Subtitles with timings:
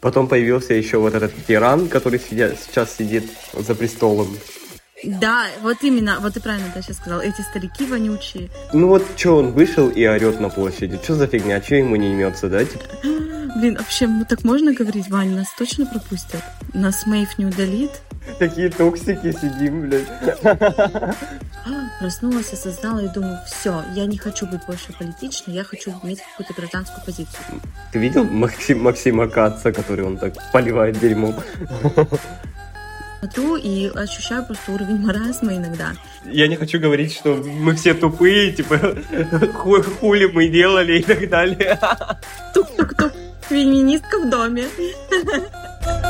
[0.00, 4.28] Потом появился еще вот этот тиран, который сидя, сейчас сидит за престолом.
[5.04, 8.50] Да, вот именно, вот ты правильно да, сейчас сказал, эти старики вонючие.
[8.72, 10.98] Ну вот что он вышел и орет на площади?
[11.02, 11.62] Что за фигня?
[11.62, 12.64] Что ему не имется, да?
[12.64, 12.84] Типа?
[13.56, 16.42] Блин, вообще, ну так можно говорить, Вань, нас точно пропустят?
[16.74, 17.90] Нас Мэйв не удалит?
[18.38, 20.06] Такие токсики сидим, блядь.
[21.98, 26.54] Проснулась, осознала и думаю, все, я не хочу быть больше политичной, я хочу иметь какую-то
[26.54, 27.60] гражданскую позицию.
[27.92, 31.34] Ты видел Максим, Максима Каца, который он так поливает дерьмом?
[33.20, 35.92] Смотрю и ощущаю просто уровень маразма иногда.
[36.24, 38.78] Я не хочу говорить, что мы все тупые, типа,
[39.54, 41.78] хули мы делали и так далее.
[42.54, 43.12] Тук-тук-тук,
[43.48, 44.64] феминистка в доме.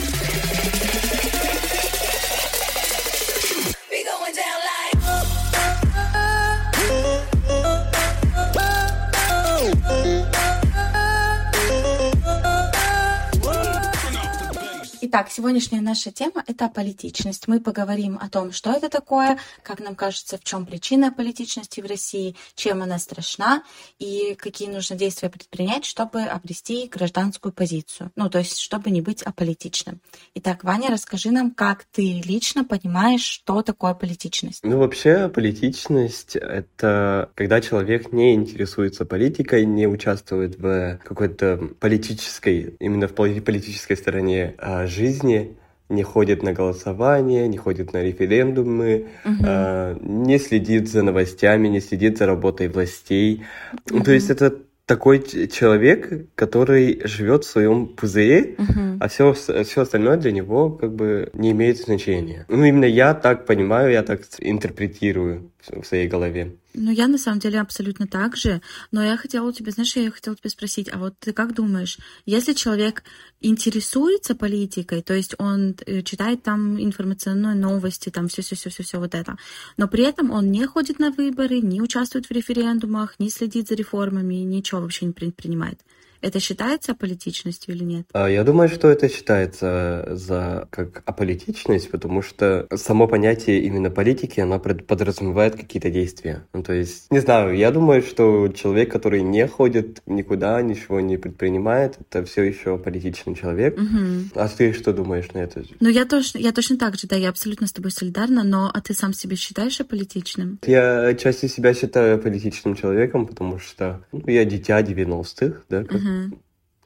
[15.13, 17.49] Итак, сегодняшняя наша тема– это политичность.
[17.49, 21.85] Мы поговорим о том, что это такое, как нам кажется, в чем причина политичности в
[21.85, 23.61] России, чем она страшна
[23.99, 28.13] и какие нужно действия предпринять, чтобы обрести гражданскую позицию.
[28.15, 29.99] Ну, то есть, чтобы не быть аполитичным.
[30.35, 34.61] Итак, Ваня, расскажи нам, как ты лично понимаешь, что такое политичность.
[34.63, 43.09] Ну, вообще, политичность– это когда человек не интересуется политикой, не участвует в какой-то политической, именно
[43.09, 45.57] в политической стороне жизни, жизни,
[45.89, 49.43] не ходит на голосование, не ходит на референдумы, угу.
[49.45, 53.43] э, не следит за новостями, не следит за работой властей.
[53.91, 54.03] Угу.
[54.03, 54.53] То есть это
[54.85, 58.97] такой человек, который живет в своем пузыре, uh-huh.
[58.99, 62.45] а все, все остальное для него как бы не имеет значения.
[62.49, 66.55] Ну, именно я так понимаю, я так интерпретирую в своей голове.
[66.73, 68.61] Ну, я на самом деле абсолютно так же.
[68.91, 71.97] Но я хотела у тебя, знаешь, я хотела тебя спросить, а вот ты как думаешь,
[72.25, 73.03] если человек
[73.41, 79.37] интересуется политикой, то есть он э, читает там информационные новости, там все-все-все-все вот это,
[79.77, 83.75] но при этом он не ходит на выборы, не участвует в референдумах, не следит за
[83.75, 85.79] реформами, ничего вообще не предпринимает.
[86.21, 88.05] Это считается аполитичностью или нет?
[88.13, 94.39] А, я думаю, что это считается за как аполитичность, потому что само понятие именно политики,
[94.39, 96.45] оно подразумевает какие-то действия.
[96.53, 101.17] Ну, то есть, не знаю, я думаю, что человек, который не ходит никуда, ничего не
[101.17, 103.77] предпринимает, это все еще политичный человек.
[103.77, 104.31] Угу.
[104.35, 105.63] А ты что думаешь на это?
[105.79, 108.81] Ну, я, тоже, я точно так же, да, я абсолютно с тобой солидарна, но а
[108.81, 110.59] ты сам себя считаешь аполитичным?
[110.65, 116.10] Я части себя считаю политичным человеком, потому что ну, я дитя 90-х, да, как угу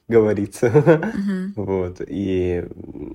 [0.08, 0.66] говорится.
[0.66, 1.52] Uh-huh.
[1.56, 2.00] вот.
[2.06, 2.64] И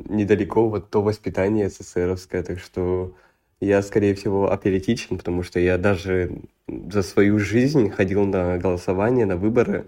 [0.10, 3.16] недалеко вот то воспитание СССРовское, так что
[3.60, 9.38] я, скорее всего, аполитичен, потому что я даже за свою жизнь ходил на голосование, на
[9.38, 9.86] выборы,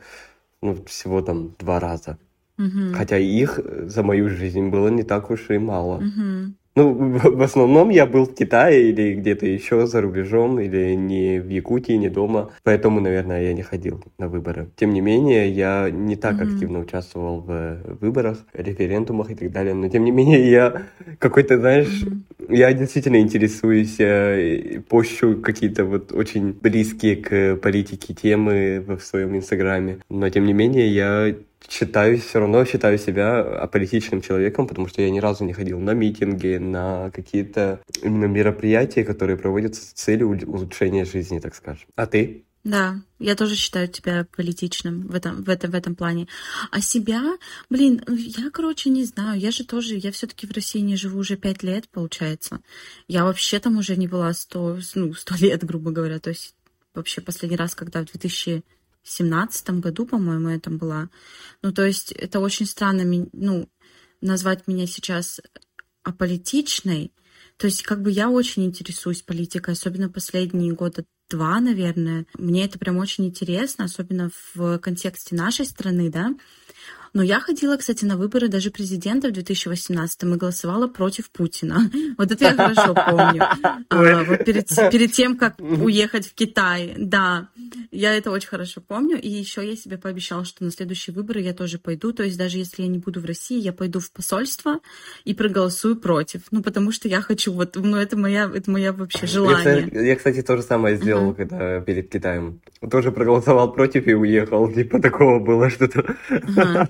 [0.61, 2.17] ну, всего там два раза.
[2.57, 2.93] Uh-huh.
[2.93, 6.01] Хотя их за мою жизнь было не так уж и мало.
[6.01, 6.53] Uh-huh.
[6.75, 11.47] Ну, в основном я был в Китае или где-то еще за рубежом, или не в
[11.47, 12.49] Якутии, не дома.
[12.63, 14.69] Поэтому, наверное, я не ходил на выборы.
[14.75, 16.53] Тем не менее, я не так mm-hmm.
[16.53, 19.75] активно участвовал в выборах, референдумах и так далее.
[19.75, 20.81] Но, тем не менее, я
[21.19, 22.32] какой-то, знаешь, mm-hmm.
[22.49, 29.99] Я действительно интересуюсь, э, пощу какие-то вот очень близкие к политике темы в своем инстаграме.
[30.09, 31.35] Но, тем не менее, я
[31.69, 35.91] считаю, все равно считаю себя аполитичным человеком, потому что я ни разу не ходил на
[35.91, 41.87] митинги, на какие-то именно мероприятия, которые проводятся с целью улучшения жизни, так скажем.
[41.95, 42.43] А ты?
[42.63, 46.29] Да, я тоже считаю тебя политичным в этом, в этом, в этом плане.
[46.71, 47.37] А себя,
[47.69, 49.37] блин, я, короче, не знаю.
[49.37, 52.61] Я же тоже, я все-таки в России не живу уже пять лет, получается.
[53.09, 56.19] Я вообще там уже не была сто, ну, сто лет, грубо говоря.
[56.19, 56.55] То есть
[56.93, 58.63] вообще последний раз, когда в 2000
[59.03, 61.09] семнадцатом году, по-моему, это была.
[61.61, 63.69] Ну, то есть это очень странно, ну,
[64.21, 65.41] назвать меня сейчас
[66.03, 67.11] аполитичной.
[67.57, 72.25] То есть как бы я очень интересуюсь политикой, особенно последние года два, наверное.
[72.37, 76.33] Мне это прям очень интересно, особенно в контексте нашей страны, да.
[77.13, 81.91] Но я ходила, кстати, на выборы даже президента в 2018 и голосовала против Путина.
[82.17, 83.43] Вот это я хорошо помню.
[83.89, 86.93] А, вот перед, перед тем, как уехать в Китай.
[86.97, 87.49] Да,
[87.91, 89.19] я это очень хорошо помню.
[89.19, 92.13] И еще я себе пообещала, что на следующие выборы я тоже пойду.
[92.13, 94.79] То есть даже если я не буду в России, я пойду в посольство
[95.25, 96.43] и проголосую против.
[96.51, 99.89] Ну, потому что я хочу, вот, ну, это моя, это моя вообще желание.
[99.91, 101.35] Я, я кстати, то же самое сделал, uh-huh.
[101.35, 102.61] когда перед Китаем.
[102.89, 104.71] Тоже проголосовал против и уехал.
[104.71, 106.15] Типа такого было что-то.
[106.29, 106.87] Uh-huh.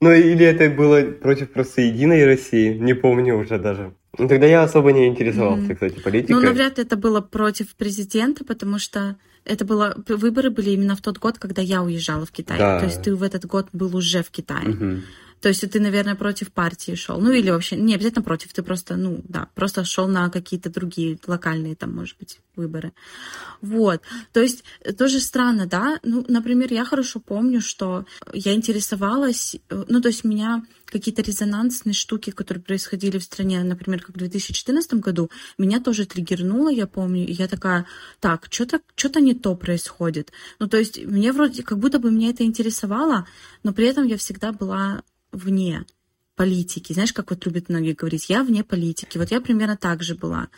[0.00, 3.92] Ну, или это было против просто Единой России, не помню уже даже.
[4.18, 5.74] Ну, тогда я особо не интересовался, mm-hmm.
[5.74, 6.32] кстати, политикой.
[6.32, 11.00] Ну, навряд ли это было против президента, потому что это было выборы были именно в
[11.00, 12.58] тот год, когда я уезжала в Китай.
[12.58, 12.80] Да.
[12.80, 14.66] То есть ты в этот год был уже в Китае.
[14.66, 15.00] Mm-hmm.
[15.40, 17.20] То есть ты, наверное, против партии шел.
[17.20, 21.18] Ну, или вообще, не обязательно против, ты просто, ну, да, просто шел на какие-то другие
[21.26, 22.92] локальные, там, может быть, выборы.
[23.60, 24.02] Вот.
[24.32, 24.64] То есть
[24.98, 25.98] тоже странно, да?
[26.02, 32.30] Ну, например, я хорошо помню, что я интересовалась, ну, то есть меня какие-то резонансные штуки,
[32.30, 37.32] которые происходили в стране, например, как в 2014 году, меня тоже триггернуло, я помню, и
[37.32, 37.86] я такая,
[38.18, 40.32] так, что-то что не то происходит.
[40.58, 43.26] Ну, то есть мне вроде, как будто бы меня это интересовало,
[43.62, 45.02] но при этом я всегда была
[45.32, 45.84] вне
[46.36, 46.94] политики.
[46.94, 49.18] Знаешь, как вот любят многие говорить, я вне политики.
[49.18, 50.48] Вот я примерно так же была.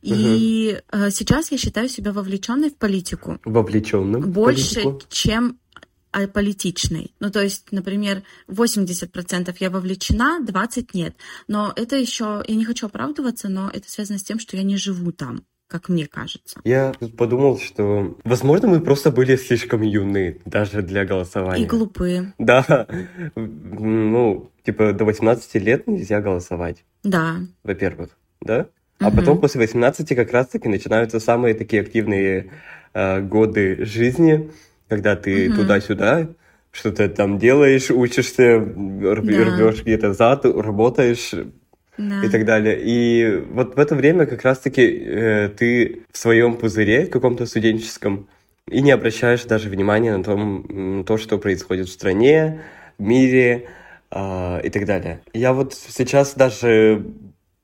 [0.00, 1.10] И угу.
[1.10, 3.38] сейчас я считаю себя вовлеченной в политику.
[3.44, 4.30] Вовлеченным.
[4.32, 5.02] Больше, политику.
[5.10, 5.58] чем
[6.32, 7.12] политичной.
[7.20, 11.16] Ну, то есть, например, 80% я вовлечена, 20% нет.
[11.46, 14.76] Но это еще, я не хочу оправдываться, но это связано с тем, что я не
[14.76, 16.60] живу там как мне кажется.
[16.64, 21.64] Я подумал, что, возможно, мы просто были слишком юны даже для голосования.
[21.64, 22.32] И глупые.
[22.38, 22.86] Да.
[23.36, 26.84] Ну, типа, до 18 лет нельзя голосовать.
[27.04, 27.36] Да.
[27.62, 28.10] Во-первых,
[28.40, 28.66] да?
[28.98, 29.18] А угу.
[29.18, 32.50] потом после 18 как раз-таки начинаются самые такие активные
[32.94, 34.50] э, годы жизни,
[34.88, 35.58] когда ты угу.
[35.58, 36.28] туда-сюда
[36.70, 39.82] что-то там делаешь, учишься, рвешь да.
[39.82, 41.32] где-то зад, работаешь,
[41.98, 42.24] да.
[42.24, 42.78] и так далее.
[42.80, 48.28] И вот в это время как раз-таки э, ты в своем пузыре каком-то студенческом
[48.70, 50.66] и не обращаешь даже внимания на, том,
[50.98, 52.60] на то, что происходит в стране,
[52.98, 53.68] в мире
[54.10, 55.20] э, и так далее.
[55.34, 57.04] Я вот сейчас даже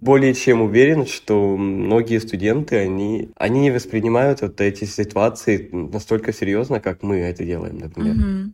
[0.00, 6.80] более чем уверен, что многие студенты, они, они не воспринимают вот эти ситуации настолько серьезно,
[6.80, 8.16] как мы это делаем, например.
[8.16, 8.50] Mm-hmm.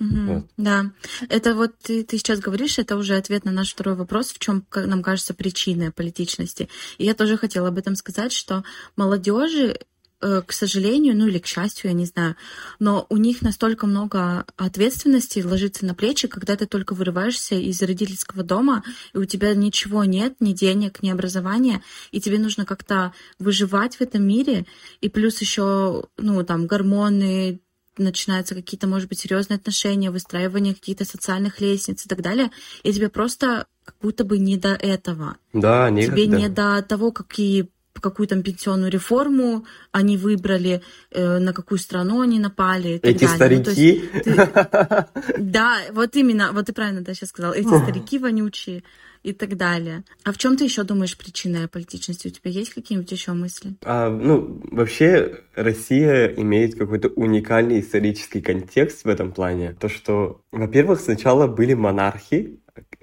[0.00, 0.46] Угу, вот.
[0.56, 0.92] Да,
[1.28, 4.64] это вот ты, ты сейчас говоришь, это уже ответ на наш второй вопрос, в чем,
[4.68, 6.70] как нам кажется, причина политичности.
[6.96, 8.64] И я тоже хотела об этом сказать, что
[8.96, 9.78] молодежи
[10.22, 12.36] э, к сожалению, ну или к счастью, я не знаю,
[12.78, 18.42] но у них настолько много ответственности ложится на плечи, когда ты только вырываешься из родительского
[18.42, 18.82] дома,
[19.12, 24.00] и у тебя ничего нет, ни денег, ни образования, и тебе нужно как-то выживать в
[24.00, 24.64] этом мире,
[25.02, 27.60] и плюс еще, ну, там, гормоны,
[28.02, 32.50] начинаются какие-то, может быть, серьезные отношения, выстраивание каких-то социальных лестниц и так далее,
[32.82, 35.36] и тебе просто как будто бы не до этого.
[35.52, 36.16] Да, никогда.
[36.16, 37.68] Тебе не до того, какие
[38.00, 43.24] какую там пенсионную реформу они выбрали, э, на какую страну они напали и так Эти
[43.26, 43.58] далее.
[43.58, 44.04] Ну, старики?
[44.12, 45.06] Ну, ты...
[45.38, 48.82] Да, вот именно, вот ты правильно да, сейчас сказал, эти старики вонючие
[49.22, 50.04] и так далее.
[50.24, 52.28] А в чем ты еще думаешь причиной политичности?
[52.28, 53.74] У тебя есть какие-нибудь еще мысли?
[53.84, 59.76] А, ну, вообще Россия имеет какой-то уникальный исторический контекст в этом плане.
[59.78, 62.59] То, что, во-первых, сначала были монархи,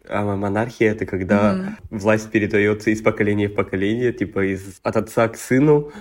[0.07, 1.75] а монархия это когда mm-hmm.
[1.91, 5.91] власть передается из поколения в поколение, типа из от отца к сыну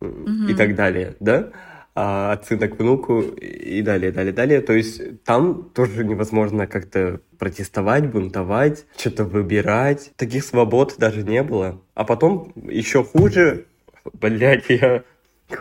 [0.00, 0.50] mm-hmm.
[0.50, 1.50] и так далее, да?
[1.94, 4.60] А от сына к внуку и далее, далее, далее.
[4.62, 10.10] То есть там тоже невозможно как-то протестовать, бунтовать, что-то выбирать.
[10.16, 11.82] Таких свобод даже не было.
[11.94, 13.66] А потом еще хуже,
[14.14, 15.04] блядь, я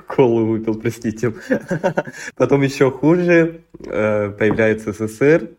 [0.08, 1.34] колу выпил, простите.
[2.36, 5.52] Потом еще хуже э, появляется СССР,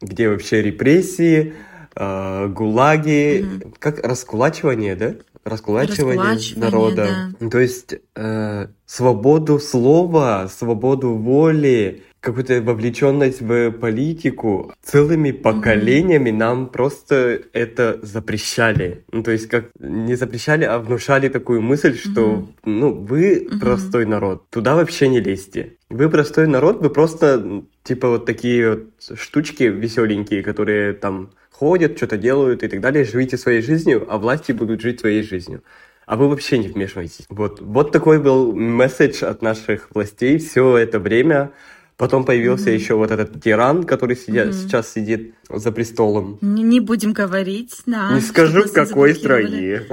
[0.00, 1.54] где вообще репрессии,
[1.94, 3.74] э, гулаги, mm-hmm.
[3.78, 5.14] как раскулачивание, да?
[5.44, 7.08] Раскулачивание, Раскулачивание народа.
[7.40, 7.48] Да.
[7.48, 16.36] То есть э, свободу слова, свободу воли, какую-то вовлеченность в политику целыми поколениями mm-hmm.
[16.36, 19.04] нам просто это запрещали.
[19.12, 22.46] Ну, то есть как не запрещали, а внушали такую мысль, что mm-hmm.
[22.64, 23.60] ну вы mm-hmm.
[23.60, 25.76] простой народ, туда вообще не лезьте.
[25.88, 32.16] Вы простой народ, вы просто типа вот такие вот штучки веселенькие, которые там ходят, что-то
[32.16, 33.04] делают и так далее.
[33.04, 35.62] Живите своей жизнью, а власти будут жить своей жизнью
[36.08, 37.26] а вы вообще не вмешиваетесь.
[37.28, 41.52] Вот, вот такой был месседж от наших властей все это время
[41.98, 42.74] Потом появился mm-hmm.
[42.74, 44.52] еще вот этот тиран, который сидя, mm-hmm.
[44.52, 46.38] сейчас сидит за престолом.
[46.40, 48.12] Не, не будем говорить, да.
[48.14, 49.82] Не скажу, в какой стране.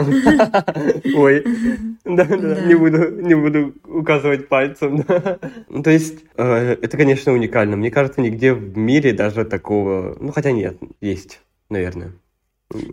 [1.15, 1.43] Ой,
[2.05, 5.03] да, да, не буду, не буду указывать пальцем.
[5.69, 7.75] Ну, то есть, э, это, конечно, уникально.
[7.75, 10.15] Мне кажется, нигде в мире даже такого...
[10.19, 12.13] Ну, хотя нет, есть, наверное.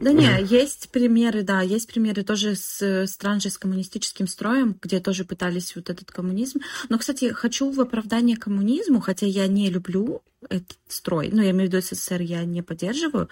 [0.01, 5.01] Да не, есть примеры, да, есть примеры тоже с стран же с коммунистическим строем, где
[5.01, 6.61] тоже пытались вот этот коммунизм.
[6.89, 11.71] Но, кстати, хочу в оправдание коммунизму, хотя я не люблю этот строй, ну, я имею
[11.71, 13.29] в виду СССР, я не поддерживаю,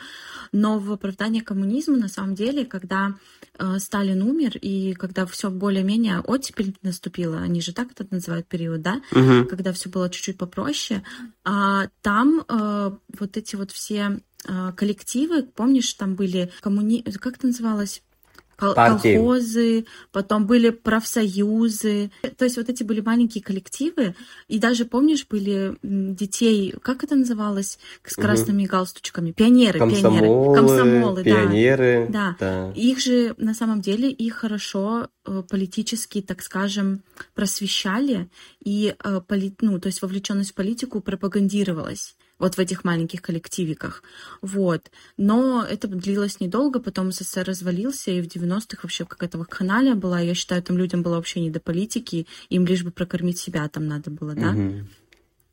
[0.52, 3.14] но в оправдание коммунизму, на самом деле, когда
[3.58, 8.82] э, Сталин умер, и когда все более-менее оттепель наступила, они же так это называют период,
[8.82, 9.46] да, угу.
[9.48, 11.02] когда все было чуть-чуть попроще,
[11.44, 14.20] а, там э, вот эти вот все
[14.76, 17.02] коллективы, помнишь, там были коммуни...
[17.02, 18.02] как это называлось?
[18.60, 19.14] Партии.
[19.14, 22.10] колхозы, потом были профсоюзы.
[22.36, 24.14] То есть вот эти были маленькие коллективы.
[24.48, 28.72] И даже, помнишь, были детей, как это называлось, с красными угу.
[28.72, 29.32] галстучками?
[29.32, 30.56] Пионеры, Комсомолы, пионеры.
[30.56, 32.06] Комсомолы, пионеры.
[32.10, 32.36] Да.
[32.38, 32.72] да.
[32.72, 37.02] Их же, на самом деле, их хорошо э, политически, так скажем,
[37.34, 38.28] просвещали.
[38.62, 39.20] И, э,
[39.60, 44.02] ну, то есть вовлеченность в политику пропагандировалась вот в этих маленьких коллективиках.
[44.42, 44.90] Вот.
[45.16, 50.18] Но это длилось недолго, потом СССР развалился, и в 90-х вообще какая-то вакханалия была.
[50.20, 53.86] Я считаю, там людям было вообще не до политики, им лишь бы прокормить себя там
[53.86, 54.50] надо было, да?
[54.50, 54.74] Угу.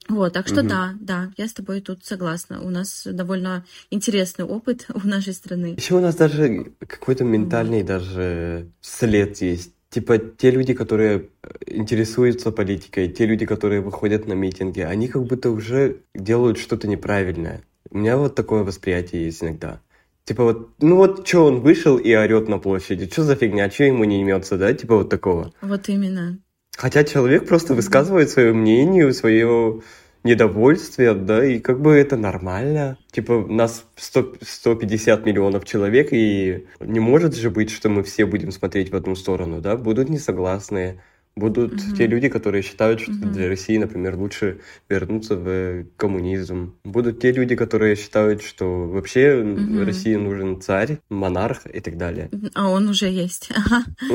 [0.09, 0.69] Вот, так что угу.
[0.69, 2.61] да, да, я с тобой тут согласна.
[2.61, 5.75] У нас довольно интересный опыт у нашей страны.
[5.77, 12.51] Еще у нас даже какой-то ментальный даже след есть типа те люди, которые э, интересуются
[12.51, 17.61] политикой, те люди, которые выходят на митинги, они как будто уже делают что-то неправильное.
[17.89, 19.81] У меня вот такое восприятие есть иногда.
[20.25, 23.85] Типа вот, ну вот что он вышел и орет на площади, что за фигня, что
[23.85, 25.53] ему не имется, да, типа вот такого.
[25.61, 26.39] Вот именно.
[26.77, 29.81] Хотя человек просто высказывает свое мнение, свое
[30.23, 32.97] недовольствие, да, и как бы это нормально.
[33.11, 38.51] Типа, нас 100, 150 миллионов человек, и не может же быть, что мы все будем
[38.51, 41.01] смотреть в одну сторону, да, будут несогласные,
[41.37, 41.95] Будут угу.
[41.95, 43.29] те люди, которые считают, что угу.
[43.29, 46.73] для России, например, лучше вернуться в коммунизм.
[46.83, 49.85] Будут те люди, которые считают, что вообще угу.
[49.85, 52.31] России нужен царь, монарх и так далее.
[52.55, 53.49] А он уже есть.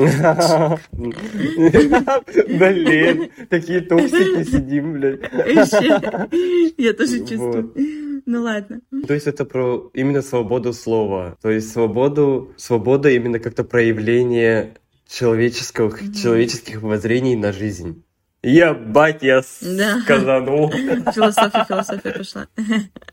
[2.47, 5.21] Блин, такие токсики сидим, блядь.
[6.77, 7.73] Я тоже чувствую.
[8.25, 8.81] Ну ладно.
[9.07, 11.37] То есть это про именно свободу слова.
[11.41, 14.75] То есть свободу, свобода именно как-то проявление
[15.13, 16.21] человеческих, mm-hmm.
[16.21, 18.03] человеческих воззрений на жизнь.
[18.41, 20.01] Я, бать, я да.
[20.01, 20.69] сказанул.
[20.71, 22.47] Философия, философия пошла.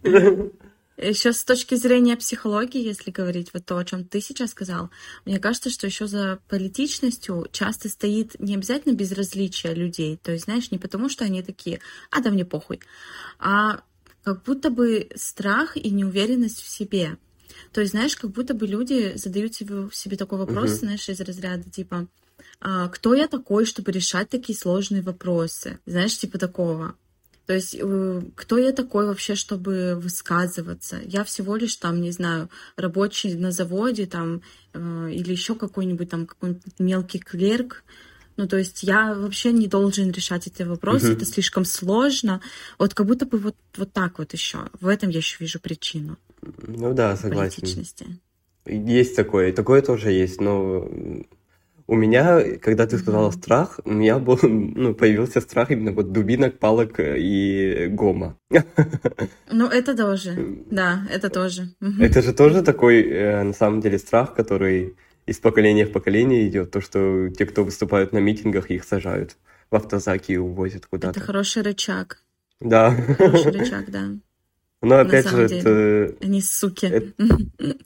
[0.97, 4.91] Еще с точки зрения психологии, если говорить вот то, о чем ты сейчас сказал,
[5.25, 10.19] мне кажется, что еще за политичностью часто стоит не обязательно безразличие людей.
[10.23, 11.81] То есть, знаешь, не потому, что они такие,
[12.11, 12.81] а да мне похуй,
[13.39, 13.81] а
[14.25, 17.17] как будто бы страх и неуверенность в себе.
[17.73, 20.81] То есть, знаешь, как будто бы люди задают себе, себе такой вопрос, uh-huh.
[20.81, 22.09] знаешь, из разряда типа,
[22.61, 25.79] а, кто я такой, чтобы решать такие сложные вопросы?
[25.87, 26.95] Знаешь, типа такого.
[27.51, 31.01] То есть, э, кто я такой вообще, чтобы высказываться?
[31.05, 34.43] Я всего лишь там, не знаю, рабочий на заводе там
[34.73, 37.83] э, или еще какой-нибудь там какой-нибудь мелкий клерк.
[38.37, 41.17] Ну, то есть я вообще не должен решать эти вопросы, uh-huh.
[41.17, 42.41] это слишком сложно.
[42.79, 44.69] Вот как будто бы вот, вот так вот еще.
[44.81, 46.19] В этом я еще вижу причину.
[46.43, 47.85] Ну да, согласен.
[48.67, 50.89] Есть такое, такое тоже есть, но
[51.91, 56.59] у меня, когда ты сказала страх, у меня был, ну, появился страх именно вот дубинок,
[56.59, 58.37] палок и гома.
[59.51, 61.75] Ну, это тоже, да, это тоже.
[61.99, 64.95] Это же тоже такой, э, на самом деле, страх, который
[65.27, 69.37] из поколения в поколение идет, то, что те, кто выступают на митингах, их сажают
[69.71, 71.19] в автозаки и увозят куда-то.
[71.19, 72.23] Это хороший рычаг.
[72.61, 72.91] Да.
[73.19, 74.11] Хороший рычаг, да.
[74.83, 76.17] Но опять же, это...
[76.23, 76.87] Они суки.
[76.87, 77.13] Это...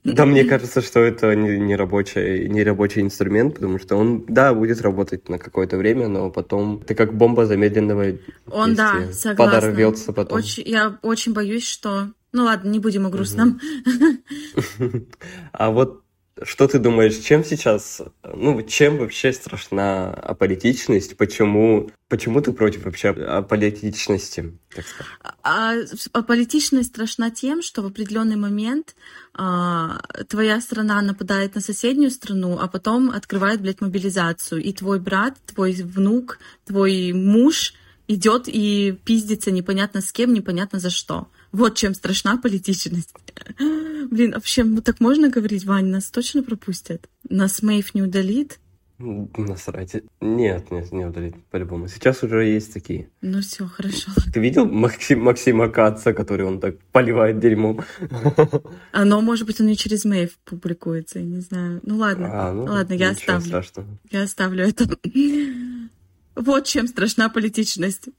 [0.05, 4.81] Да, мне кажется, что это не, рабочий, не рабочий инструмент, потому что он, да, будет
[4.81, 9.61] работать на какое-то время, но потом это как бомба замедленного Он, да, согласна.
[9.61, 10.39] Подорвется потом.
[10.39, 12.11] Очень, я очень боюсь, что...
[12.33, 13.61] Ну ладно, не будем о грустном.
[15.53, 16.04] А вот
[16.43, 21.17] что ты думаешь, чем сейчас, ну, чем вообще страшна аполитичность?
[21.17, 24.59] Почему, почему ты против вообще аполитичности?
[24.75, 24.85] Так
[25.43, 25.75] а,
[26.13, 28.97] аполитичность страшна тем, что в определенный момент
[29.33, 34.61] а, твоя страна нападает на соседнюю страну, а потом открывает, блядь, мобилизацию.
[34.61, 37.75] И твой брат, твой внук, твой муж
[38.09, 41.29] идет и пиздится непонятно с кем, непонятно за что.
[41.55, 43.15] Вот чем страшна политичность.
[44.11, 47.09] Блин, вообще, ну так можно говорить, Вань, нас точно пропустят?
[47.31, 48.59] Нас Мэйв не удалит?
[48.99, 49.95] Насрать.
[50.21, 51.87] Нет, нет, не удалить по-любому.
[51.87, 53.09] Сейчас уже есть такие.
[53.23, 54.11] Ну все, хорошо.
[54.33, 57.83] Ты видел Максим, Максима Каца, который он так поливает дерьмом?
[58.91, 61.79] Оно, может быть, он и через мейв публикуется, я не знаю.
[61.85, 63.47] Ну ладно, а, ну, ладно, я оставлю.
[63.47, 63.89] Страшного.
[64.11, 64.89] Я оставлю это.
[66.35, 68.09] Вот чем страшна политичность.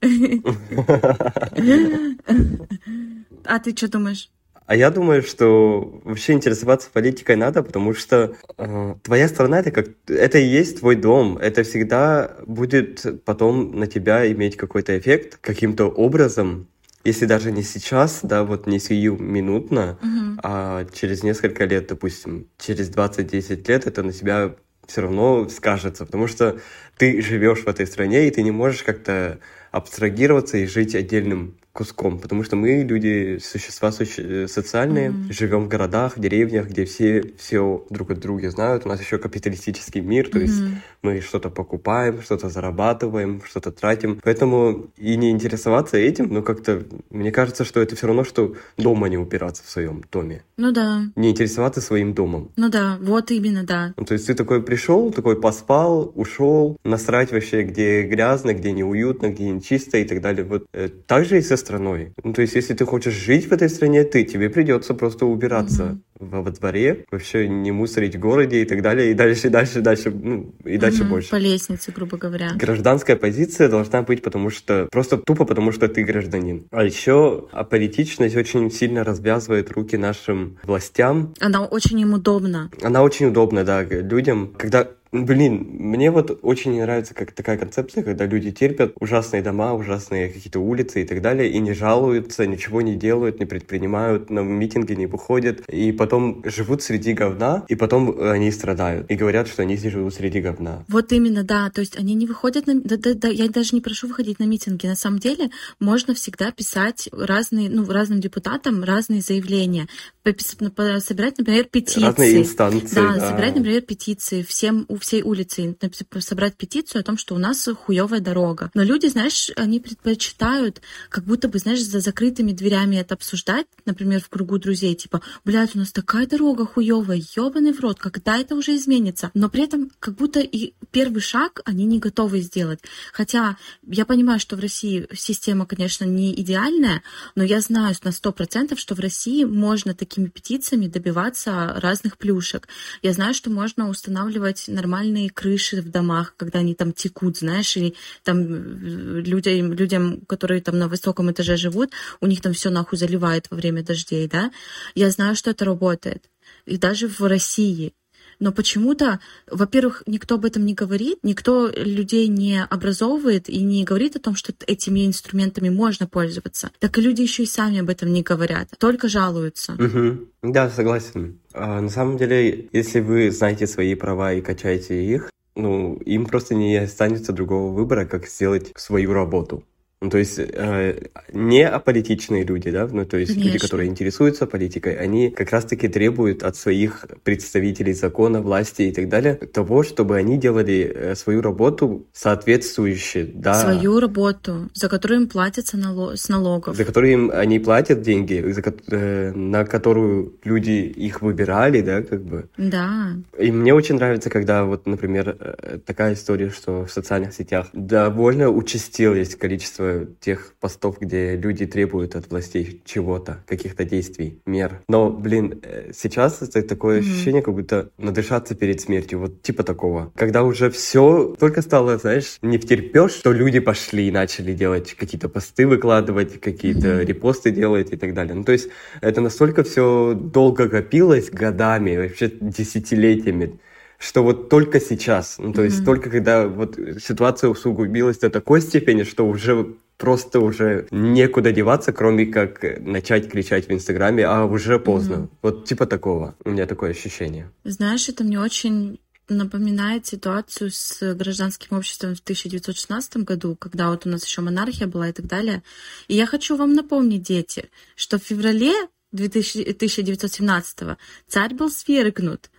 [3.46, 4.30] А ты что думаешь?
[4.66, 9.86] А я думаю, что вообще интересоваться политикой надо, потому что э, твоя страна это как
[10.08, 11.38] это и есть твой дом.
[11.38, 16.66] Это всегда будет потом на тебя иметь какой-то эффект каким-то образом.
[17.04, 20.40] Если даже не сейчас, да, вот не сию минутно, угу.
[20.42, 24.56] а через несколько лет, допустим, через 20-10 лет это на тебя
[24.88, 26.58] все равно скажется, потому что
[26.96, 29.38] ты живешь в этой стране, и ты не можешь как-то
[29.70, 34.48] абстрагироваться и жить отдельным куском, потому что мы люди, существа суще...
[34.48, 35.32] социальные, mm-hmm.
[35.32, 38.86] живем в городах, деревнях, где все все друг от друга знают.
[38.86, 40.42] У нас еще капиталистический мир, то mm-hmm.
[40.42, 40.62] есть
[41.02, 44.20] мы что-то покупаем, что-то зарабатываем, что-то тратим.
[44.24, 49.08] Поэтому и не интересоваться этим, но как-то мне кажется, что это все равно, что дома
[49.08, 50.42] не упираться в своем доме.
[50.56, 51.02] Ну да.
[51.14, 52.50] Не интересоваться своим домом.
[52.56, 53.92] Ну да, вот именно, да.
[53.96, 59.30] Ну, то есть ты такой пришел, такой поспал, ушел, насрать вообще, где грязно, где неуютно,
[59.30, 60.44] где не чисто и так далее.
[60.44, 62.12] Вот э, так же и со страной.
[62.22, 65.82] Ну, то есть, если ты хочешь жить в этой стране, ты, тебе придется просто убираться
[65.82, 66.30] mm-hmm.
[66.30, 69.80] во, во дворе, вообще не мусорить в городе и так далее, и дальше, и дальше,
[69.80, 71.08] и дальше, ну, и дальше mm-hmm.
[71.08, 71.30] больше.
[71.30, 72.52] По лестнице, грубо говоря.
[72.54, 76.66] Гражданская позиция должна быть, потому что, просто тупо потому, что ты гражданин.
[76.70, 81.34] А еще аполитичность очень сильно развязывает руки нашим властям.
[81.40, 82.70] Она очень им удобна.
[82.80, 84.88] Она очень удобна, да, людям, когда
[85.24, 90.60] Блин, мне вот очень нравится как такая концепция, когда люди терпят ужасные дома, ужасные какие-то
[90.60, 95.06] улицы и так далее, и не жалуются, ничего не делают, не предпринимают, на митинги не
[95.06, 100.14] выходят, и потом живут среди говна, и потом они страдают, и говорят, что они живут
[100.14, 100.84] среди говна.
[100.88, 102.80] Вот именно, да, то есть они не выходят на...
[102.80, 104.86] Да, да, да, я даже не прошу выходить на митинги.
[104.86, 109.86] На самом деле можно всегда писать разные, ну, разным депутатам разные заявления,
[110.24, 112.00] собирать, например, петиции.
[112.00, 112.94] Разные инстанции.
[112.94, 113.30] Да, да.
[113.30, 115.76] собирать, например, петиции всем у всей улицы
[116.18, 118.72] собрать петицию о том, что у нас хуевая дорога.
[118.74, 124.20] Но люди, знаешь, они предпочитают как будто бы, знаешь, за закрытыми дверями это обсуждать, например,
[124.20, 128.56] в кругу друзей, типа, блядь, у нас такая дорога хуевая, ебаный в рот, когда это
[128.56, 129.30] уже изменится?
[129.32, 132.80] Но при этом как будто и первый шаг они не готовы сделать.
[133.12, 137.02] Хотя я понимаю, что в России система, конечно, не идеальная,
[137.36, 142.66] но я знаю на сто процентов, что в России можно такими петициями добиваться разных плюшек.
[143.02, 144.85] Я знаю, что можно устанавливать нормальные
[145.34, 150.78] крыши в домах, когда они там текут, знаешь, или там э, людям, людям, которые там
[150.78, 154.50] на высоком этаже живут, у них там все нахуй заливает во время дождей, да.
[154.94, 156.30] Я знаю, что это работает.
[156.66, 157.92] И даже в России
[158.38, 159.20] но почему-то,
[159.50, 164.34] во-первых, никто об этом не говорит, никто людей не образовывает и не говорит о том,
[164.34, 166.70] что этими инструментами можно пользоваться.
[166.78, 169.72] Так и люди еще и сами об этом не говорят, только жалуются.
[169.72, 170.52] Угу.
[170.52, 171.38] Да, согласен.
[171.58, 176.54] А, на самом деле, если вы знаете свои права и качаете их, ну, им просто
[176.54, 179.64] не останется другого выбора, как сделать свою работу.
[180.02, 183.52] Ну, то есть э, не аполитичные люди, да, ну, то есть Конечно.
[183.52, 189.08] люди, которые интересуются политикой, они как раз-таки требуют от своих представителей закона, власти и так
[189.08, 193.54] далее того, чтобы они делали э, свою работу соответствующе, да.
[193.54, 196.76] Свою работу, за которую им платятся нало- с налогов.
[196.76, 202.22] За которую им они платят деньги, за, э, на которую люди их выбирали, да, как
[202.22, 202.50] бы.
[202.58, 203.12] Да.
[203.38, 208.50] И мне очень нравится, когда вот, например, э, такая история, что в социальных сетях довольно
[208.50, 209.85] участилось количество
[210.20, 214.82] тех постов, где люди требуют от властей чего-то, каких-то действий, мер.
[214.88, 217.00] Но, блин, э, сейчас это такое mm-hmm.
[217.00, 220.12] ощущение, как будто надышаться перед смертью, вот типа такого.
[220.16, 225.28] Когда уже все только стало, знаешь, не втерпешь, что люди пошли и начали делать какие-то
[225.28, 227.04] посты выкладывать, какие-то mm-hmm.
[227.04, 228.34] репосты делать и так далее.
[228.34, 228.68] Ну, то есть
[229.00, 233.58] это настолько все долго копилось годами, вообще десятилетиями,
[233.98, 235.64] что вот только сейчас, ну, то mm-hmm.
[235.64, 241.92] есть только когда вот ситуация усугубилась до такой степени, что уже просто уже некуда деваться,
[241.92, 245.14] кроме как начать кричать в Инстаграме, а уже поздно.
[245.14, 245.28] Mm-hmm.
[245.42, 246.34] Вот типа такого.
[246.44, 247.50] У меня такое ощущение.
[247.64, 254.10] Знаешь, это мне очень напоминает ситуацию с гражданским обществом в 1916 году, когда вот у
[254.10, 255.62] нас еще монархия была и так далее.
[256.08, 258.72] И я хочу вам напомнить, дети, что в феврале
[259.12, 262.50] 1917 царь был свергнут,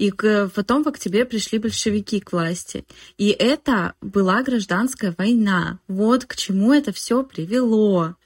[0.00, 0.10] и
[0.54, 2.86] потом в октябре пришли большевики к власти.
[3.18, 5.78] И это была гражданская война.
[5.88, 8.16] Вот к чему это все привело.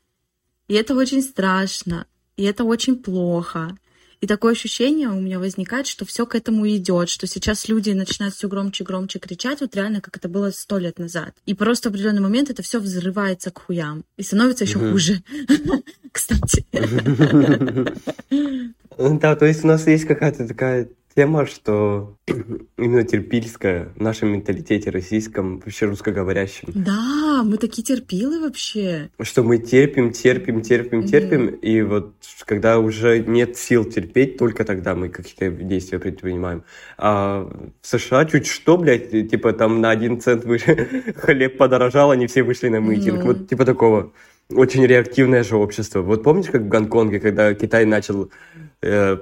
[0.68, 2.06] И это очень страшно.
[2.37, 3.76] И это очень плохо.
[4.20, 8.37] И такое ощущение у меня возникает, что все к этому идет, что сейчас люди начинают
[8.37, 11.34] все громче и громче кричать, вот реально, как это было сто лет назад.
[11.44, 14.04] И просто в определенный момент это все взрывается к хуям.
[14.16, 15.24] И становится еще хуже.
[16.12, 16.64] Кстати.
[18.96, 22.16] Да, то есть у нас есть какая-то такая тема, что
[22.79, 26.68] именно терпильская в нашем менталитете российском, вообще русскоговорящем.
[26.74, 29.11] Да, мы такие терпилы вообще.
[29.20, 34.94] Что мы терпим, терпим, терпим, терпим, и вот когда уже нет сил терпеть, только тогда
[34.94, 36.64] мы какие-то действия предпринимаем.
[36.98, 37.48] А
[37.81, 42.42] в США чуть что, блядь, типа там на один цент выше хлеб подорожал, они все
[42.42, 43.20] вышли на митинг.
[43.20, 43.27] Mm-hmm.
[43.27, 44.12] Вот типа такого
[44.50, 46.03] очень реактивное же общество.
[46.03, 48.31] Вот помнишь, как в Гонконге, когда Китай начал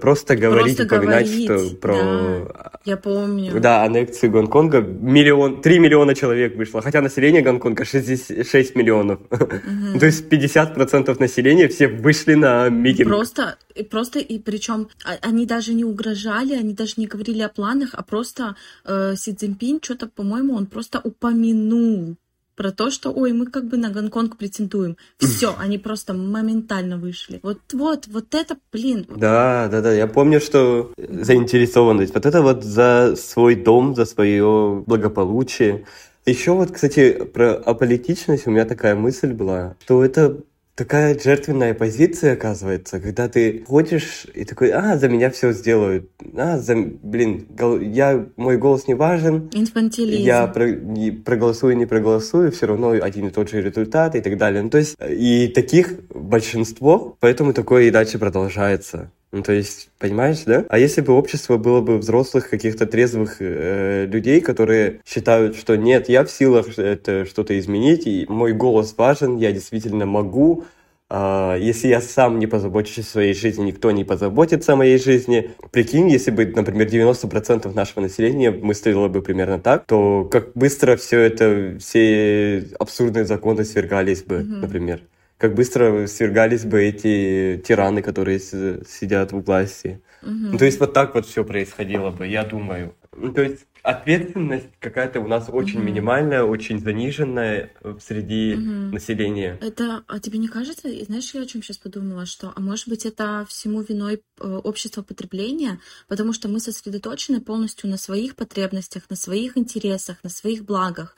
[0.00, 1.94] просто говорить, просто упоминать, говорить, что про...
[1.94, 3.60] Да, я помню.
[3.60, 4.80] Да, аннексию Гонконга.
[4.80, 9.20] Миллион, 3 миллиона человек вышло, хотя население Гонконга 6, 6 миллионов.
[9.30, 9.98] Угу.
[10.00, 13.08] То есть 50% населения все вышли на митинг.
[13.08, 13.56] Просто,
[13.90, 18.02] просто и причем а, они даже не угрожали, они даже не говорили о планах, а
[18.02, 22.16] просто э, Си Цзиньпинь что-то, по-моему, он просто упомянул
[22.56, 24.96] про то, что, ой, мы как бы на Гонконг претендуем.
[25.18, 27.40] Все, они просто моментально вышли.
[27.42, 29.06] Вот, вот, вот это, блин.
[29.08, 34.82] Да, да, да, я помню, что заинтересованность, вот это вот за свой дом, за свое
[34.86, 35.86] благополучие.
[36.24, 40.38] Еще вот, кстати, про аполитичность у меня такая мысль была, что это
[40.74, 46.58] такая жертвенная позиция, оказывается, когда ты ходишь и такой, а, за меня все сделают, а,
[46.58, 49.50] за, блин, гол, я, мой голос не важен.
[49.52, 50.22] Инфантилизм.
[50.22, 54.36] Я про, не, проголосую, не проголосую, все равно один и тот же результат и так
[54.38, 54.62] далее.
[54.62, 59.10] Ну, то есть, и таких большинство, поэтому такое и дальше продолжается.
[59.32, 60.66] Ну, то есть, понимаешь, да?
[60.68, 66.10] А если бы общество было бы взрослых, каких-то трезвых э, людей, которые считают, что нет,
[66.10, 70.64] я в силах это что-то изменить, и мой голос важен, я действительно могу,
[71.08, 75.52] э, если я сам не позабочусь о своей жизни, никто не позаботится о моей жизни.
[75.70, 81.20] Прикинь, если бы, например, 90% нашего населения мыслило бы примерно так, то как быстро все
[81.20, 84.60] это, все абсурдные законы свергались бы, mm-hmm.
[84.60, 85.00] например
[85.42, 90.00] как быстро свергались бы эти тираны, которые сидят в власти.
[90.22, 90.30] Угу.
[90.30, 92.94] Ну, то есть вот так вот все происходило бы, я думаю.
[93.16, 95.88] Ну, то есть ответственность какая-то у нас очень угу.
[95.88, 98.94] минимальная, очень заниженная среди угу.
[98.94, 99.58] населения.
[99.60, 103.04] Это, а тебе не кажется, знаешь, я о чем сейчас подумала, что, а может быть,
[103.04, 109.16] это всему виной э, общество потребления, потому что мы сосредоточены полностью на своих потребностях, на
[109.16, 111.16] своих интересах, на своих благах,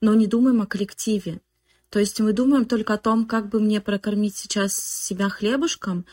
[0.00, 1.40] но не думаем о коллективе.
[1.90, 6.04] То есть мы думаем только о том, как бы мне прокормить сейчас себя хлебушком,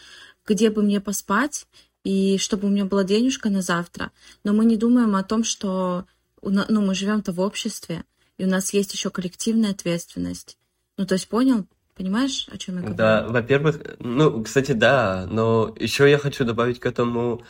[0.45, 1.67] где бы мне поспать,
[2.03, 4.11] и чтобы у меня была денежка на завтра.
[4.43, 6.05] Но мы не думаем о том, что
[6.41, 8.03] ну, мы живем-то в обществе,
[8.37, 10.57] и у нас есть еще коллективная ответственность.
[10.97, 11.65] Ну, то есть понял?
[11.95, 12.97] Понимаешь, о чем я говорю?
[12.97, 17.43] Да, во-первых, ну, кстати, да, но еще я хочу добавить к этому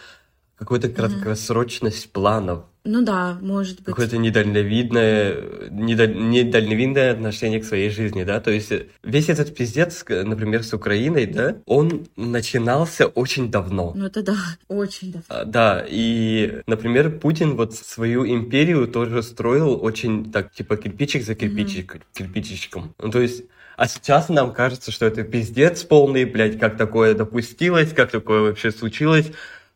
[0.63, 2.63] какую-то краткосрочность планов.
[2.85, 3.85] Ну да, может быть.
[3.85, 8.71] Какое-то недальновидное, недаль, недальновидное отношение к своей жизни, да, то есть
[9.03, 13.93] весь этот пиздец, например, с Украиной, да, он начинался очень давно.
[13.93, 14.37] Ну это да,
[14.69, 15.25] очень давно.
[15.27, 21.35] А, да, и, например, Путин вот свою империю тоже строил очень так, типа, кирпичик за
[21.35, 22.01] кирпичик, mm-hmm.
[22.13, 22.95] кирпичиком.
[23.01, 23.43] Ну то есть
[23.75, 28.71] а сейчас нам кажется, что это пиздец полный, блядь, как такое допустилось, как такое вообще
[28.71, 29.31] случилось.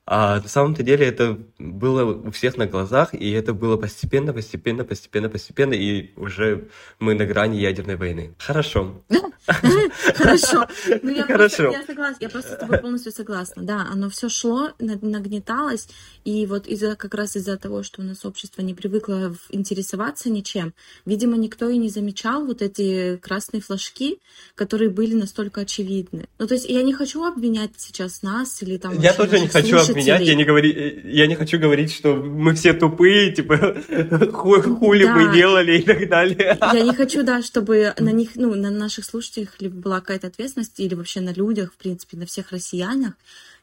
[0.10, 4.86] А на самом-то деле это было у всех на глазах, и это было постепенно, постепенно,
[4.86, 8.34] постепенно, постепенно, и уже мы на грани ядерной войны.
[8.38, 9.04] Хорошо.
[10.16, 10.66] Хорошо.
[11.02, 11.72] Ну, я Хорошо.
[11.72, 13.64] Я согласна, я просто с тобой полностью согласна.
[13.64, 15.90] Да, оно все шло, нагнеталось,
[16.24, 20.74] и вот из-за как раз из-за того, что у нас общество не привыкло интересоваться ничем,
[21.06, 24.20] видимо, никто и не замечал вот эти красные флажки,
[24.56, 26.30] которые были настолько очевидны.
[26.40, 28.98] Ну, то есть я не хочу обвинять сейчас нас или там...
[29.00, 32.74] Я тоже не хочу обвинять, я не, говори, я не хочу говорить, что мы все
[32.74, 33.58] тупые, типа,
[34.32, 35.16] хули да.
[35.16, 36.58] мы делали и так далее.
[36.62, 40.80] Я не хочу, да, чтобы на них, ну, на наших слушателях либо была какая-то ответственность,
[40.80, 43.14] или вообще на людях, в принципе, на всех россиянах.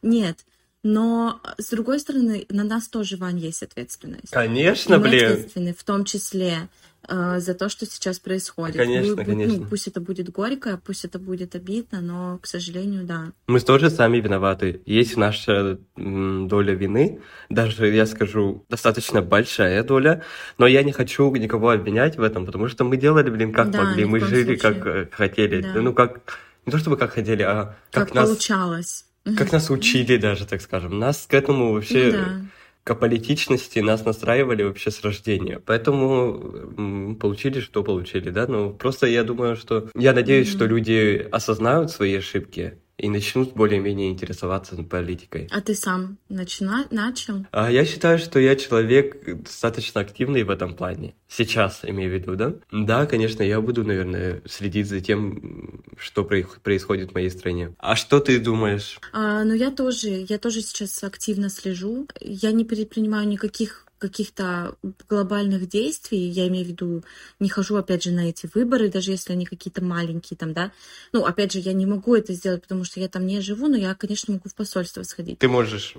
[0.03, 0.39] Нет.
[0.83, 4.31] Но, с другой стороны, на нас тоже, Вань, есть ответственность.
[4.31, 5.33] Конечно, блин.
[5.33, 6.69] ответственны, в том числе
[7.09, 8.77] э, за то, что сейчас происходит.
[8.77, 9.59] Конечно, Вы, конечно.
[9.59, 13.33] Ну, пусть это будет горько, пусть это будет обидно, но, к сожалению, да.
[13.47, 14.83] Мы тоже сами виноваты.
[14.87, 20.23] Есть наша доля вины, даже, я скажу, достаточно большая доля,
[20.59, 23.83] но я не хочу никого обвинять в этом, потому что мы делали, блин, как да,
[23.83, 24.75] могли, мы жили, случае.
[24.83, 25.63] как хотели.
[25.63, 25.75] Да.
[25.75, 28.29] Ну, как, не то чтобы как хотели, а как, как нас...
[28.29, 29.07] получалось.
[29.39, 30.99] Как нас учили даже, так скажем.
[30.99, 32.13] Нас к этому вообще...
[32.13, 32.41] Ну, да
[32.85, 35.59] к политичности нас настраивали вообще с рождения.
[35.59, 38.47] Поэтому получили, что получили, да.
[38.47, 39.89] Ну, просто я думаю, что...
[39.95, 40.57] Я надеюсь, mm-hmm.
[40.57, 45.49] что люди осознают свои ошибки и начнут более-менее интересоваться политикой.
[45.51, 46.87] А ты сам начина...
[46.91, 47.47] начал?
[47.51, 51.15] А я считаю, что я человек достаточно активный в этом плане.
[51.29, 52.55] Сейчас, имею в виду, да?
[52.71, 57.75] Да, конечно, я буду, наверное, следить за тем, что происходит в моей стране.
[57.79, 58.99] А что ты думаешь?
[59.13, 62.07] А, ну, я тоже, я тоже сейчас активно слежу.
[62.21, 64.77] Я не предпринимаю никаких каких-то
[65.09, 67.05] глобальных действий, я имею в виду,
[67.41, 70.73] не хожу, опять же, на эти выборы, даже если они какие-то маленькие там, да.
[71.13, 73.77] Ну, опять же, я не могу это сделать, потому что я там не живу, но
[73.77, 75.39] я, конечно, могу в посольство сходить.
[75.39, 75.97] Ты можешь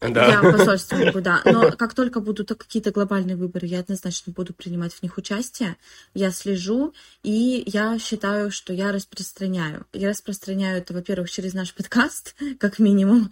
[0.00, 0.26] да.
[0.28, 1.42] Я в посольстве могу, да.
[1.44, 5.76] Но как только будут какие-то глобальные выборы, я однозначно буду принимать в них участие.
[6.14, 9.86] Я слежу, и я считаю, что я распространяю.
[9.92, 13.28] Я распространяю это, во-первых, через наш подкаст, как минимум,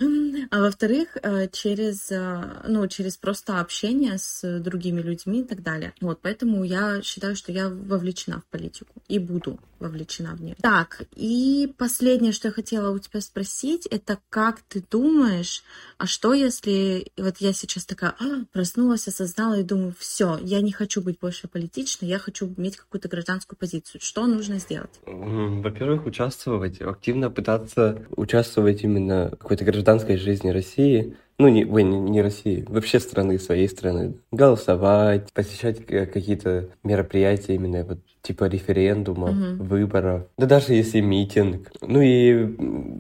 [0.51, 5.93] а во-вторых, э, через, э, ну, через просто общение с другими людьми и так далее.
[6.01, 10.57] Вот, поэтому я считаю, что я вовлечена в политику и буду вовлечена в нее.
[10.61, 15.63] Так, и последнее, что я хотела у тебя спросить, это как ты думаешь,
[15.99, 20.73] а что если вот я сейчас такая а, проснулась, осознала и думаю, все, я не
[20.73, 24.01] хочу быть больше политичной, я хочу иметь какую-то гражданскую позицию.
[24.01, 25.01] Что нужно сделать?
[25.07, 31.99] Во-первых, участвовать, активно пытаться участвовать именно в какой-то гражданской жизни России, ну, не, ой, не,
[31.99, 39.65] не России, вообще страны, своей страны, голосовать, посещать какие-то мероприятия именно вот типа референдумов, угу.
[39.65, 41.71] выборов, да даже если митинг.
[41.81, 42.57] Ну и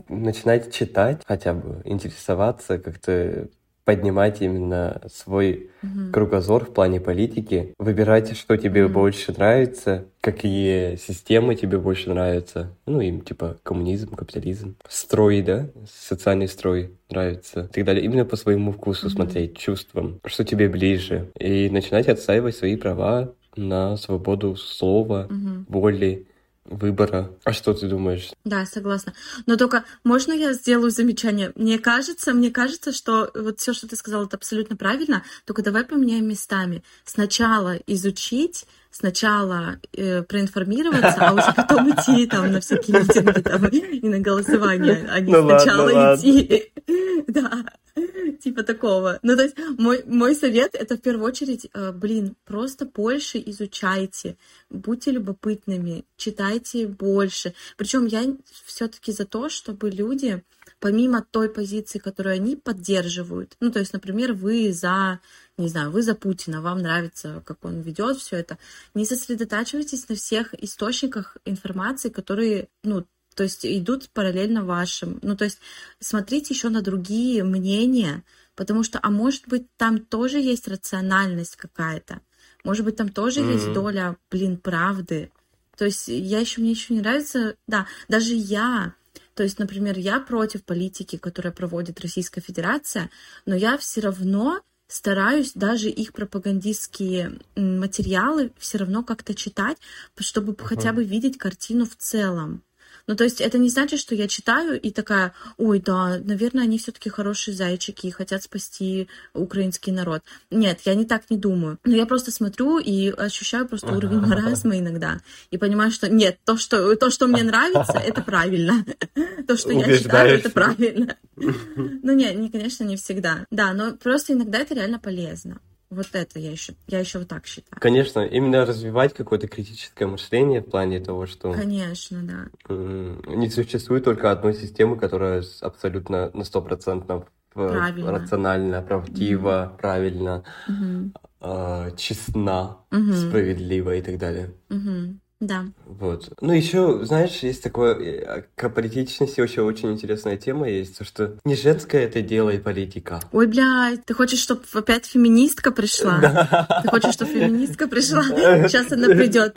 [0.08, 3.48] начинать читать хотя бы, интересоваться, как-то
[3.86, 6.12] поднимать именно свой угу.
[6.12, 8.94] кругозор в плане политики, выбирать, что тебе угу.
[8.94, 12.74] больше нравится, какие системы тебе больше нравятся.
[12.84, 18.04] Ну, им типа коммунизм, капитализм, строй, да, социальный строй нравится и так далее.
[18.04, 19.14] Именно по своему вкусу угу.
[19.14, 21.30] смотреть, чувствам, что тебе ближе.
[21.38, 25.64] И начинать отстаивать свои права на свободу слова, угу.
[25.68, 26.26] воли
[26.68, 27.30] выбора.
[27.44, 28.30] А что ты думаешь?
[28.44, 29.12] Да, согласна.
[29.46, 31.52] Но только можно я сделаю замечание?
[31.54, 35.22] Мне кажется, мне кажется, что вот все, что ты сказала, это абсолютно правильно.
[35.44, 36.82] Только давай поменяем местами.
[37.04, 44.08] Сначала изучить, сначала э, проинформироваться, а уже потом идти там на всякие митинги там, и
[44.08, 46.72] на голосование, а не ну сначала ладно, идти.
[47.26, 47.64] Да.
[48.42, 49.18] Типа такого.
[49.22, 54.36] Ну, то есть мой, мой совет это в первую очередь, э, блин, просто больше изучайте,
[54.70, 57.54] будьте любопытными, читайте больше.
[57.76, 60.42] Причем я все-таки за то, чтобы люди,
[60.78, 65.20] помимо той позиции, которую они поддерживают, ну, то есть, например, вы за,
[65.56, 68.58] не знаю, вы за Путина, вам нравится, как он ведет все это,
[68.94, 75.18] не сосредотачивайтесь на всех источниках информации, которые, ну, то есть идут параллельно вашим.
[75.22, 75.58] Ну, то есть
[76.00, 78.24] смотрите еще на другие мнения,
[78.56, 82.22] потому что, а может быть, там тоже есть рациональность какая-то.
[82.64, 83.52] Может быть, там тоже mm-hmm.
[83.52, 85.30] есть доля, блин, правды.
[85.76, 88.94] То есть я еще, мне еще не нравится, да, даже я,
[89.34, 93.10] то есть, например, я против политики, которую проводит Российская Федерация,
[93.44, 99.76] но я все равно стараюсь даже их пропагандистские материалы все равно как-то читать,
[100.18, 100.64] чтобы uh-huh.
[100.64, 102.62] хотя бы видеть картину в целом.
[103.06, 106.78] Ну, то есть это не значит, что я читаю и такая, ой, да, наверное, они
[106.78, 110.22] все-таки хорошие зайчики и хотят спасти украинский народ.
[110.50, 111.78] Нет, я не так не думаю.
[111.84, 115.20] Но я просто смотрю и ощущаю просто уровень маразма иногда.
[115.50, 118.84] И понимаю, что нет, то, что, то, что мне нравится, это правильно.
[119.46, 121.16] То, что я читаю, это правильно.
[121.36, 123.46] Ну, нет, конечно, не всегда.
[123.50, 125.60] Да, но просто иногда это реально полезно.
[125.88, 127.80] Вот это я еще, я еще вот так считаю.
[127.80, 131.52] Конечно, именно развивать какое-то критическое мышление в плане того, что...
[131.52, 132.48] Конечно, да.
[132.68, 138.12] Не существует только одной системы, которая абсолютно на сто процентов правильно.
[138.12, 144.54] рационально, правдиво, mm правильно, mm э, честна, mm справедлива и так далее.
[144.68, 145.66] mm да.
[145.84, 146.32] Вот.
[146.40, 151.36] Ну, еще, знаешь, есть такое, э, к политичности вообще очень интересная тема есть, то, что
[151.44, 153.20] не женское это дело и политика.
[153.32, 156.18] Ой, блядь, ты хочешь, чтобы опять феминистка пришла?
[156.20, 156.80] Да.
[156.82, 158.22] Ты хочешь, чтобы феминистка пришла?
[158.22, 159.54] Сейчас она придет.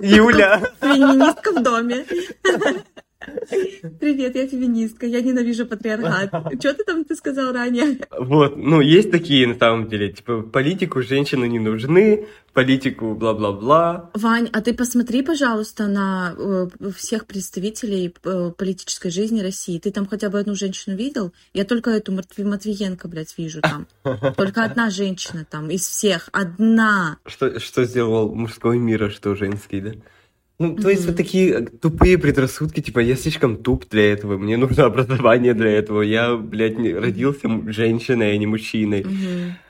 [0.00, 0.60] Юля!
[0.80, 2.04] Феминистка в доме.
[4.00, 6.30] Привет, я феминистка, я ненавижу патриархат.
[6.60, 7.98] Что ты там ты сказал ранее?
[8.18, 14.10] Вот, ну, есть такие на самом деле, типа, политику женщины не нужны, политику бла-бла-бла.
[14.14, 19.78] Вань, а ты посмотри, пожалуйста, на э, всех представителей э, политической жизни России.
[19.78, 21.32] Ты там хотя бы одну женщину видел?
[21.52, 23.86] Я только эту Матвиенко, блядь, вижу там.
[24.36, 26.28] Только одна женщина там из всех.
[26.32, 27.18] Одна.
[27.26, 29.92] Что, что сделал мужской мир, а что женский, да?
[30.58, 34.56] Ну, то есть вот такие э, тупые предрассудки, типа, я слишком туп для этого, мне
[34.56, 39.04] нужно образование для этого, я, блядь, не, родился женщиной, а не мужчиной.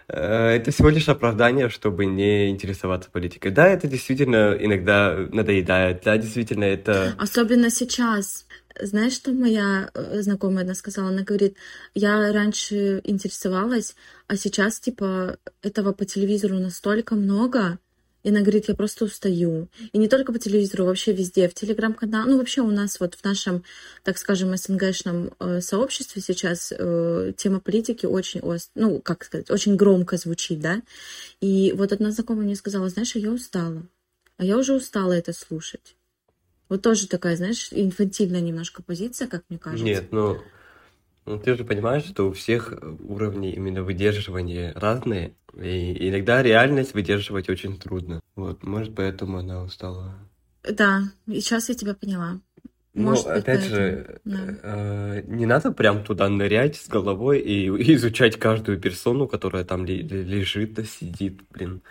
[0.08, 3.50] Это всего лишь оправдание, чтобы не интересоваться политикой.
[3.50, 7.16] Да, это действительно иногда надоедает, да, действительно это...
[7.18, 8.46] Особенно сейчас.
[8.80, 11.08] Знаешь, что моя э, знакомая одна сказала?
[11.08, 11.56] Она говорит,
[11.94, 13.96] я раньше интересовалась,
[14.28, 17.78] а сейчас, типа, этого по телевизору настолько много,
[18.26, 19.68] и она говорит, я просто устаю.
[19.92, 22.26] И не только по телевизору, вообще везде, в телеграм-канал.
[22.26, 23.62] Ну, вообще у нас вот в нашем,
[24.02, 28.42] так скажем, СНГшном э, сообществе сейчас э, тема политики очень,
[28.74, 30.82] ну, как сказать, очень громко звучит, да.
[31.40, 33.86] И вот одна знакомая мне сказала, знаешь, а я устала.
[34.38, 35.94] А я уже устала это слушать.
[36.68, 39.84] Вот тоже такая, знаешь, инфантильная немножко позиция, как мне кажется.
[39.84, 40.42] Нет, ну,
[41.26, 45.34] ну ты же понимаешь, что у всех уровни именно выдерживания разные.
[45.54, 48.20] И иногда реальность выдерживать очень трудно.
[48.34, 50.14] Вот, может, поэтому она устала.
[50.62, 52.40] Да, и сейчас я тебя поняла.
[52.96, 54.38] Ну, может быть, опять же, да.
[54.62, 60.72] э, не надо прям туда нырять с головой и изучать каждую персону, которая там лежит,
[60.72, 61.82] да сидит, блин,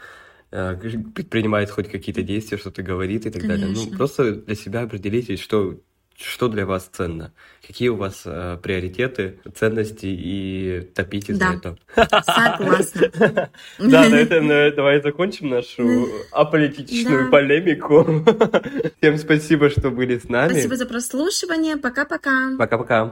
[0.49, 0.75] э,
[1.13, 3.67] предпринимает хоть какие-то действия, что-то говорит и так Конечно.
[3.67, 3.85] далее.
[3.91, 5.79] Ну, просто для себя определите, что
[6.17, 7.33] что для вас ценно?
[7.65, 11.51] Какие у вас э, приоритеты, ценности и топите да.
[11.51, 11.77] за это?
[12.25, 13.49] Согласна.
[13.79, 18.03] Да, на этом давай закончим нашу аполитичную полемику.
[18.99, 20.51] Всем спасибо, что были с нами.
[20.51, 21.77] Спасибо за прослушивание.
[21.77, 22.55] Пока-пока.
[22.57, 23.05] Пока-пока.